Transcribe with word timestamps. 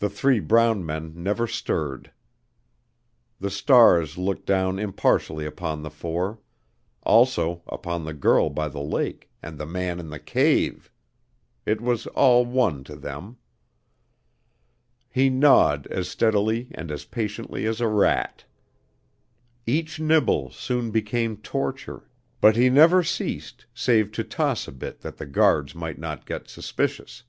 The 0.00 0.08
three 0.10 0.40
brown 0.40 0.84
men 0.84 1.12
never 1.14 1.46
stirred. 1.46 2.10
The 3.38 3.50
stars 3.50 4.18
looked 4.18 4.46
down 4.46 4.80
impartially 4.80 5.46
upon 5.46 5.80
the 5.84 5.92
four; 5.92 6.40
also 7.04 7.62
upon 7.68 8.04
the 8.04 8.14
girl 8.14 8.50
by 8.50 8.66
the 8.66 8.80
lake 8.80 9.30
and 9.40 9.56
the 9.56 9.64
man 9.64 10.00
in 10.00 10.10
the 10.10 10.18
cave. 10.18 10.90
It 11.64 11.80
was 11.80 12.08
all 12.08 12.44
one 12.46 12.82
to 12.82 12.96
them. 12.96 13.36
He 15.08 15.30
gnawed 15.30 15.86
as 15.86 16.08
steadily 16.08 16.72
and 16.74 16.90
as 16.90 17.04
patiently 17.04 17.64
as 17.64 17.80
a 17.80 17.86
rat. 17.86 18.44
Each 19.68 20.00
nibble 20.00 20.50
soon 20.50 20.90
became 20.90 21.36
torture, 21.36 22.10
but 22.40 22.56
he 22.56 22.68
never 22.70 23.04
ceased 23.04 23.66
save 23.72 24.10
to 24.18 24.24
toss 24.24 24.66
a 24.66 24.72
bit 24.72 25.02
that 25.02 25.18
the 25.18 25.26
guards 25.26 25.76
might 25.76 26.00
not 26.00 26.26
get 26.26 26.48
suspicious. 26.48 27.22